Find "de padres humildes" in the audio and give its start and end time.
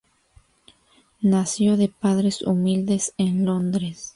1.77-3.13